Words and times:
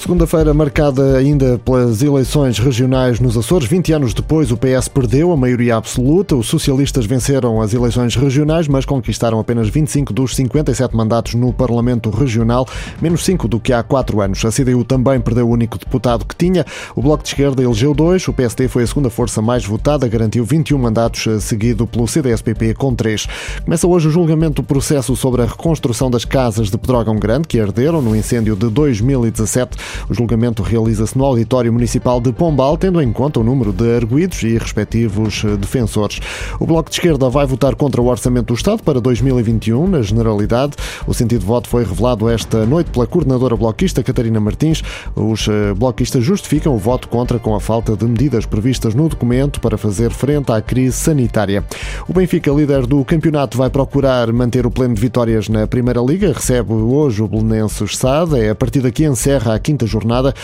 Segunda-feira 0.00 0.54
marcada 0.54 1.18
ainda 1.18 1.58
pelas 1.58 2.02
eleições 2.02 2.58
regionais 2.58 3.20
nos 3.20 3.36
Açores. 3.36 3.68
20 3.68 3.92
anos 3.92 4.14
depois, 4.14 4.50
o 4.50 4.56
PS 4.56 4.88
perdeu 4.88 5.30
a 5.30 5.36
maioria 5.36 5.76
absoluta. 5.76 6.34
Os 6.34 6.46
socialistas 6.46 7.04
venceram 7.04 7.60
as 7.60 7.74
eleições 7.74 8.16
regionais, 8.16 8.66
mas 8.66 8.86
conquistaram 8.86 9.38
apenas 9.38 9.68
25 9.68 10.14
dos 10.14 10.34
57 10.34 10.96
mandatos 10.96 11.34
no 11.34 11.52
Parlamento 11.52 12.08
Regional, 12.08 12.66
menos 12.98 13.22
5 13.26 13.46
do 13.46 13.60
que 13.60 13.74
há 13.74 13.82
4 13.82 14.22
anos. 14.22 14.42
A 14.42 14.50
CDU 14.50 14.84
também 14.84 15.20
perdeu 15.20 15.46
o 15.46 15.50
único 15.50 15.78
deputado 15.78 16.24
que 16.24 16.34
tinha. 16.34 16.64
O 16.96 17.02
Bloco 17.02 17.22
de 17.22 17.28
Esquerda 17.28 17.62
elegeu 17.62 17.92
dois. 17.92 18.26
O 18.26 18.32
PSD 18.32 18.68
foi 18.68 18.84
a 18.84 18.86
segunda 18.86 19.10
força 19.10 19.42
mais 19.42 19.66
votada, 19.66 20.08
garantiu 20.08 20.46
21 20.46 20.78
mandatos, 20.78 21.44
seguido 21.44 21.86
pelo 21.86 22.08
CDSPP 22.08 22.72
com 22.72 22.94
3. 22.94 23.28
Começa 23.66 23.86
hoje 23.86 24.08
o 24.08 24.10
julgamento 24.10 24.62
do 24.62 24.66
processo 24.66 25.14
sobre 25.14 25.42
a 25.42 25.44
reconstrução 25.44 26.10
das 26.10 26.24
casas 26.24 26.70
de 26.70 26.78
Pedrógão 26.78 27.16
Grande, 27.16 27.46
que 27.46 27.60
arderam 27.60 28.00
no 28.00 28.16
incêndio 28.16 28.56
de 28.56 28.70
2017. 28.70 29.89
O 30.08 30.14
julgamento 30.14 30.62
realiza-se 30.62 31.16
no 31.16 31.24
Auditório 31.24 31.72
Municipal 31.72 32.20
de 32.20 32.32
Pombal, 32.32 32.76
tendo 32.76 33.00
em 33.00 33.12
conta 33.12 33.40
o 33.40 33.44
número 33.44 33.72
de 33.72 33.96
arguídos 33.96 34.42
e 34.42 34.56
respectivos 34.58 35.42
eh, 35.44 35.56
defensores. 35.56 36.20
O 36.58 36.66
Bloco 36.66 36.90
de 36.90 36.96
Esquerda 36.96 37.28
vai 37.28 37.46
votar 37.46 37.74
contra 37.74 38.00
o 38.00 38.06
Orçamento 38.06 38.48
do 38.48 38.54
Estado 38.54 38.82
para 38.82 39.00
2021, 39.00 39.88
na 39.88 40.02
Generalidade. 40.02 40.72
O 41.06 41.14
sentido 41.14 41.40
de 41.40 41.46
voto 41.46 41.68
foi 41.68 41.84
revelado 41.84 42.28
esta 42.28 42.66
noite 42.66 42.90
pela 42.90 43.06
coordenadora 43.06 43.56
bloquista 43.56 44.02
Catarina 44.02 44.40
Martins. 44.40 44.82
Os 45.14 45.48
eh, 45.48 45.74
bloquistas 45.74 46.24
justificam 46.24 46.74
o 46.74 46.78
voto 46.78 47.08
contra 47.08 47.38
com 47.38 47.54
a 47.54 47.60
falta 47.60 47.96
de 47.96 48.04
medidas 48.04 48.46
previstas 48.46 48.94
no 48.94 49.08
documento 49.08 49.60
para 49.60 49.78
fazer 49.78 50.10
frente 50.10 50.52
à 50.52 50.60
crise 50.60 50.96
sanitária. 50.96 51.64
O 52.08 52.12
Benfica, 52.12 52.50
líder 52.50 52.86
do 52.86 53.04
campeonato, 53.04 53.56
vai 53.56 53.70
procurar 53.70 54.32
manter 54.32 54.66
o 54.66 54.70
pleno 54.70 54.94
de 54.94 55.00
vitórias 55.00 55.48
na 55.48 55.66
Primeira 55.66 56.00
Liga. 56.00 56.32
Recebe 56.32 56.72
hoje 56.72 57.22
o 57.22 57.28
Belenenses 57.28 57.96
SAD. 57.96 58.38
É 58.40 58.50
a 58.50 58.54
partida 58.54 58.90
que 58.90 59.04
encerra 59.04 59.54
a 59.54 59.58
quinta 59.58 59.79
quinta 59.80 59.86
jornada. 59.86 60.34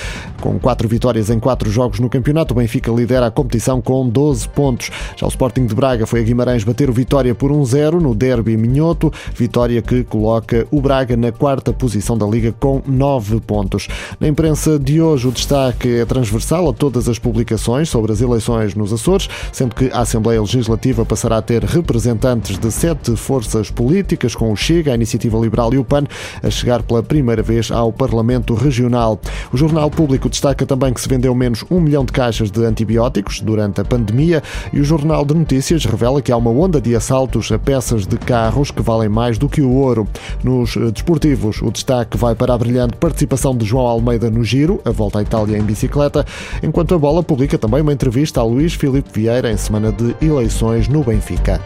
Com 0.41 0.59
quatro 0.59 0.89
vitórias 0.89 1.29
em 1.31 1.39
quatro 1.39 1.70
jogos 1.70 2.01
no 2.01 2.09
campeonato, 2.09 2.55
o 2.55 2.56
Benfica 2.56 2.91
lidera 2.91 3.27
a 3.27 3.31
competição 3.31 3.81
com 3.81 4.09
12 4.09 4.48
pontos. 4.48 4.91
Já 5.17 5.27
o 5.27 5.28
Sporting 5.28 5.67
de 5.67 5.75
Braga 5.75 6.06
foi 6.06 6.20
a 6.20 6.23
Guimarães 6.23 6.65
bater 6.65 6.89
o 6.89 6.93
Vitória 6.93 7.34
por 7.34 7.51
1-0 7.51 8.01
no 8.01 8.15
derby 8.15 8.56
Minhoto, 8.56 9.12
vitória 9.34 9.83
que 9.83 10.05
coloca 10.05 10.67
o 10.70 10.81
Braga 10.81 11.17
na 11.17 11.33
quarta 11.33 11.73
posição 11.73 12.17
da 12.17 12.27
Liga 12.27 12.53
com 12.53 12.83
9 12.87 13.41
pontos. 13.41 13.89
Na 14.19 14.28
imprensa 14.28 14.78
de 14.78 15.01
hoje, 15.01 15.28
o 15.28 15.33
destaque 15.33 15.89
é 15.97 16.05
transversal 16.05 16.69
a 16.69 16.73
todas 16.73 17.09
as 17.09 17.19
publicações 17.19 17.89
sobre 17.89 18.12
as 18.12 18.21
eleições 18.21 18.75
nos 18.75 18.93
Açores, 18.93 19.28
sendo 19.53 19.75
que 19.75 19.91
a 19.93 20.00
Assembleia 20.00 20.41
Legislativa 20.41 21.05
passará 21.05 21.39
a 21.39 21.43
ter 21.43 21.62
representantes 21.65 22.59
de 22.59 22.71
sete 22.71 23.17
forças 23.17 23.71
políticas, 23.71 24.34
com 24.34 24.53
o 24.53 24.56
Chega, 24.56 24.93
a 24.93 24.95
Iniciativa 24.95 25.39
Liberal 25.39 25.73
e 25.75 25.78
o 25.78 25.84
PAN, 25.84 26.05
a 26.43 26.50
chegar 26.50 26.83
pela 26.83 27.03
primeira 27.03 27.43
vez 27.43 27.71
ao 27.71 27.93
Parlamento 27.93 28.55
Regional. 28.55 29.21
O 29.52 29.56
Jornal 29.56 29.91
Público 29.91 30.28
destaca 30.28 30.66
também 30.66 30.92
que 30.92 31.00
se 31.00 31.08
vendeu 31.08 31.34
menos 31.34 31.64
um 31.70 31.80
milhão 31.80 32.05
de 32.05 32.12
caixas 32.12 32.50
de 32.50 32.64
antibióticos 32.64 33.41
durante 33.41 33.80
a 33.80 33.84
pandemia 33.84 34.42
e 34.72 34.80
o 34.80 34.84
Jornal 34.84 35.24
de 35.24 35.34
Notícias 35.34 35.84
revela 35.84 36.20
que 36.22 36.32
há 36.32 36.36
uma 36.36 36.50
onda 36.50 36.80
de 36.80 36.94
assaltos 36.94 37.50
a 37.52 37.58
peças 37.58 38.06
de 38.06 38.16
carros 38.16 38.70
que 38.70 38.82
valem 38.82 39.08
mais 39.08 39.38
do 39.38 39.48
que 39.48 39.62
o 39.62 39.70
ouro. 39.70 40.06
Nos 40.42 40.77
eh, 40.77 40.91
desportivos, 40.91 41.60
o 41.62 41.70
destaque 41.70 42.16
vai 42.16 42.34
para 42.34 42.54
a 42.54 42.58
brilhante 42.58 42.97
participação 42.97 43.56
de 43.56 43.64
João 43.64 43.86
Almeida 43.86 44.30
no 44.30 44.44
Giro, 44.44 44.80
a 44.84 44.91
volta 44.91 45.19
à 45.19 45.22
Itália 45.22 45.58
em 45.58 45.62
bicicleta, 45.62 46.24
enquanto 46.62 46.94
a 46.94 46.98
bola 46.98 47.22
publica 47.22 47.58
também 47.58 47.80
uma 47.80 47.92
entrevista 47.92 48.41
a 48.41 48.44
Luís 48.44 48.74
Filipe 48.74 49.10
Vieira 49.12 49.50
em 49.50 49.56
semana 49.56 49.92
de 49.92 50.14
eleições 50.24 50.88
no 50.88 51.02
Benfica. 51.02 51.60